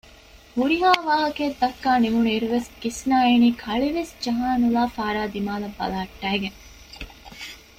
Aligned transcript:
ހުރިހާ 0.55 0.89
ވާހަކައެއް 1.07 1.57
ދައްކާ 1.61 1.91
ނިމުނު 2.03 2.29
އިރުވެސް 2.33 2.69
ގިސްމާ 2.81 3.17
އިނީ 3.29 3.49
ކަޅިވެސް 3.63 4.13
ޖަހާ 4.23 4.49
ނުލާ 4.61 4.83
ފާރާ 4.95 5.23
ދިމާލަށް 5.33 5.77
ބަލަހައްޓައިގެން 5.79 6.57